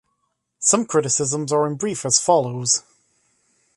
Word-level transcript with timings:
Some 0.57 0.87
criticisms 0.87 1.53
are 1.53 1.67
in 1.67 1.75
brief 1.75 2.07
as 2.07 2.17
follows. 2.19 2.81